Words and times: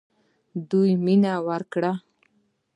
دوی 0.69 0.91
ته 0.95 0.99
مینه 1.05 1.33
ورکړئ 1.47 1.93